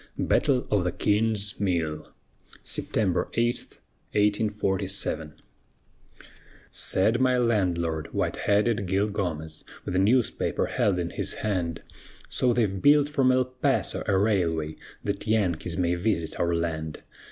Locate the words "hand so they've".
11.45-12.81